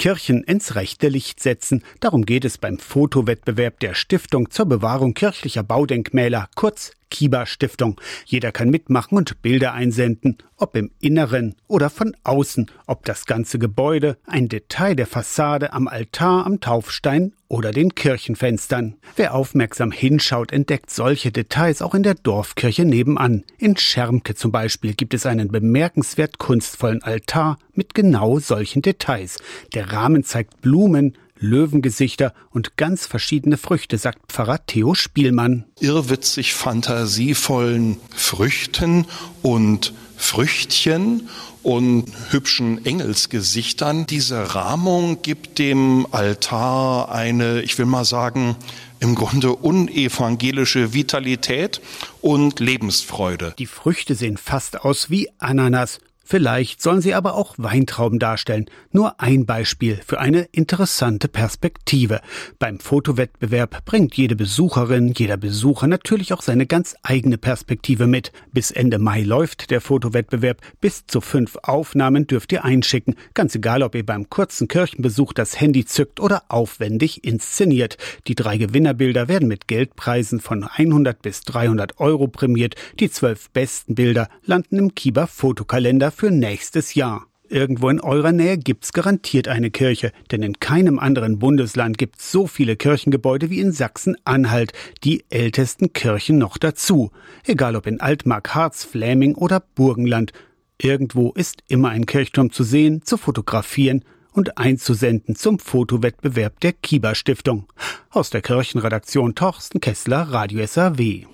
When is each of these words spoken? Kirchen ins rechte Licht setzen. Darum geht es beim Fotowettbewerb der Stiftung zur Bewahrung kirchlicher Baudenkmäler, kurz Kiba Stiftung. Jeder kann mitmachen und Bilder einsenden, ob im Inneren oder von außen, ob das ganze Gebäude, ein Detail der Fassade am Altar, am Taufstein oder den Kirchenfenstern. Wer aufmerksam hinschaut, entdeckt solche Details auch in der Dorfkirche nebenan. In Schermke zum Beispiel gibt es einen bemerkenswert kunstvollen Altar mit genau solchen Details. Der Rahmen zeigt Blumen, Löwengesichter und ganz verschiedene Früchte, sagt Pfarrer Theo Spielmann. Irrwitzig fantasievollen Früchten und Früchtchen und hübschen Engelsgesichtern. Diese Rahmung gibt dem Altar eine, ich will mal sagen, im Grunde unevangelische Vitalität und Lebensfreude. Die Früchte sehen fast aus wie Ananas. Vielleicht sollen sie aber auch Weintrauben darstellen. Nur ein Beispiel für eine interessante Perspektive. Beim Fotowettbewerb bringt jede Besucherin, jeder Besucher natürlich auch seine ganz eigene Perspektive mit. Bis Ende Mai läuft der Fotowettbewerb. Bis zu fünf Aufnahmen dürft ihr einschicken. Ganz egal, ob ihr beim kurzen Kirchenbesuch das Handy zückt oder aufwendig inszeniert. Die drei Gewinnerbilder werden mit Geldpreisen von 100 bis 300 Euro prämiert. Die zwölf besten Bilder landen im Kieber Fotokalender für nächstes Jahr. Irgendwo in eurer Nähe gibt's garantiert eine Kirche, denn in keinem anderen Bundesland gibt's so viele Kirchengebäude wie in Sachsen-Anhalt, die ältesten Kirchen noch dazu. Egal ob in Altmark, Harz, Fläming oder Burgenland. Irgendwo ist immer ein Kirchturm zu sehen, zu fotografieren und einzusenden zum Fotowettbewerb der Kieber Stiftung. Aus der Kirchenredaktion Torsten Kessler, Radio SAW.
Kirchen 0.00 0.42
ins 0.44 0.76
rechte 0.76 1.08
Licht 1.08 1.40
setzen. 1.40 1.84
Darum 2.00 2.24
geht 2.24 2.46
es 2.46 2.56
beim 2.56 2.78
Fotowettbewerb 2.78 3.80
der 3.80 3.92
Stiftung 3.92 4.50
zur 4.50 4.64
Bewahrung 4.64 5.12
kirchlicher 5.12 5.62
Baudenkmäler, 5.62 6.48
kurz 6.54 6.92
Kiba 7.10 7.46
Stiftung. 7.46 8.00
Jeder 8.24 8.52
kann 8.52 8.70
mitmachen 8.70 9.18
und 9.18 9.42
Bilder 9.42 9.72
einsenden, 9.74 10.38
ob 10.56 10.76
im 10.76 10.90
Inneren 11.00 11.54
oder 11.66 11.90
von 11.90 12.16
außen, 12.24 12.70
ob 12.86 13.04
das 13.04 13.26
ganze 13.26 13.58
Gebäude, 13.58 14.16
ein 14.26 14.48
Detail 14.48 14.94
der 14.94 15.06
Fassade 15.06 15.72
am 15.72 15.88
Altar, 15.88 16.46
am 16.46 16.60
Taufstein 16.60 17.32
oder 17.48 17.72
den 17.72 17.94
Kirchenfenstern. 17.94 18.96
Wer 19.16 19.34
aufmerksam 19.34 19.90
hinschaut, 19.90 20.52
entdeckt 20.52 20.90
solche 20.90 21.32
Details 21.32 21.82
auch 21.82 21.94
in 21.94 22.04
der 22.04 22.14
Dorfkirche 22.14 22.84
nebenan. 22.84 23.44
In 23.58 23.76
Schermke 23.76 24.36
zum 24.36 24.52
Beispiel 24.52 24.94
gibt 24.94 25.14
es 25.14 25.26
einen 25.26 25.48
bemerkenswert 25.48 26.38
kunstvollen 26.38 27.02
Altar 27.02 27.58
mit 27.74 27.94
genau 27.94 28.38
solchen 28.38 28.82
Details. 28.82 29.38
Der 29.74 29.92
Rahmen 29.92 30.22
zeigt 30.22 30.60
Blumen, 30.60 31.16
Löwengesichter 31.40 32.32
und 32.50 32.76
ganz 32.76 33.06
verschiedene 33.06 33.56
Früchte, 33.56 33.98
sagt 33.98 34.30
Pfarrer 34.30 34.64
Theo 34.66 34.94
Spielmann. 34.94 35.64
Irrwitzig 35.80 36.54
fantasievollen 36.54 37.96
Früchten 38.14 39.06
und 39.42 39.92
Früchtchen 40.16 41.28
und 41.62 42.04
hübschen 42.30 42.84
Engelsgesichtern. 42.84 44.06
Diese 44.06 44.54
Rahmung 44.54 45.22
gibt 45.22 45.58
dem 45.58 46.06
Altar 46.10 47.10
eine, 47.10 47.62
ich 47.62 47.78
will 47.78 47.86
mal 47.86 48.04
sagen, 48.04 48.56
im 49.00 49.14
Grunde 49.14 49.56
unevangelische 49.56 50.92
Vitalität 50.92 51.80
und 52.20 52.60
Lebensfreude. 52.60 53.54
Die 53.58 53.66
Früchte 53.66 54.14
sehen 54.14 54.36
fast 54.36 54.82
aus 54.84 55.08
wie 55.08 55.30
Ananas. 55.38 56.00
Vielleicht 56.30 56.80
sollen 56.80 57.00
sie 57.00 57.12
aber 57.12 57.34
auch 57.34 57.56
Weintrauben 57.58 58.20
darstellen. 58.20 58.66
Nur 58.92 59.20
ein 59.20 59.46
Beispiel 59.46 59.98
für 60.06 60.20
eine 60.20 60.42
interessante 60.52 61.26
Perspektive. 61.26 62.20
Beim 62.60 62.78
Fotowettbewerb 62.78 63.84
bringt 63.84 64.14
jede 64.14 64.36
Besucherin, 64.36 65.12
jeder 65.16 65.36
Besucher 65.36 65.88
natürlich 65.88 66.32
auch 66.32 66.42
seine 66.42 66.66
ganz 66.66 66.94
eigene 67.02 67.36
Perspektive 67.36 68.06
mit. 68.06 68.30
Bis 68.52 68.70
Ende 68.70 69.00
Mai 69.00 69.22
läuft 69.22 69.72
der 69.72 69.80
Fotowettbewerb. 69.80 70.58
Bis 70.80 71.04
zu 71.04 71.20
fünf 71.20 71.56
Aufnahmen 71.64 72.28
dürft 72.28 72.52
ihr 72.52 72.64
einschicken. 72.64 73.16
Ganz 73.34 73.56
egal, 73.56 73.82
ob 73.82 73.96
ihr 73.96 74.06
beim 74.06 74.30
kurzen 74.30 74.68
Kirchenbesuch 74.68 75.32
das 75.32 75.60
Handy 75.60 75.84
zückt 75.84 76.20
oder 76.20 76.44
aufwendig 76.46 77.24
inszeniert. 77.24 77.98
Die 78.28 78.36
drei 78.36 78.56
Gewinnerbilder 78.56 79.26
werden 79.26 79.48
mit 79.48 79.66
Geldpreisen 79.66 80.38
von 80.38 80.62
100 80.62 81.22
bis 81.22 81.40
300 81.40 81.98
Euro 81.98 82.28
prämiert. 82.28 82.76
Die 83.00 83.10
zwölf 83.10 83.50
besten 83.50 83.96
Bilder 83.96 84.28
landen 84.44 84.78
im 84.78 84.94
Kieber 84.94 85.26
Fotokalender 85.26 86.12
für 86.20 86.30
nächstes 86.30 86.94
Jahr. 86.94 87.26
Irgendwo 87.48 87.88
in 87.88 87.98
eurer 87.98 88.32
Nähe 88.32 88.58
gibt's 88.58 88.92
garantiert 88.92 89.48
eine 89.48 89.70
Kirche, 89.70 90.12
denn 90.30 90.42
in 90.42 90.60
keinem 90.60 90.98
anderen 90.98 91.38
Bundesland 91.38 91.96
gibt's 91.96 92.30
so 92.30 92.46
viele 92.46 92.76
Kirchengebäude 92.76 93.48
wie 93.48 93.58
in 93.58 93.72
Sachsen-Anhalt, 93.72 94.74
die 95.02 95.24
ältesten 95.30 95.94
Kirchen 95.94 96.36
noch 96.36 96.58
dazu. 96.58 97.10
Egal 97.46 97.74
ob 97.74 97.86
in 97.86 98.02
Altmark, 98.02 98.54
Harz, 98.54 98.84
Fläming 98.84 99.34
oder 99.34 99.60
Burgenland. 99.74 100.34
Irgendwo 100.76 101.32
ist 101.32 101.62
immer 101.68 101.88
ein 101.88 102.04
Kirchturm 102.04 102.52
zu 102.52 102.64
sehen, 102.64 103.00
zu 103.02 103.16
fotografieren 103.16 104.04
und 104.32 104.58
einzusenden 104.58 105.36
zum 105.36 105.58
Fotowettbewerb 105.58 106.60
der 106.60 106.74
Kieber 106.74 107.14
Stiftung. 107.14 107.66
Aus 108.10 108.28
der 108.28 108.42
Kirchenredaktion 108.42 109.34
Torsten 109.34 109.80
Kessler, 109.80 110.24
Radio 110.24 110.66
SAW. 110.66 111.24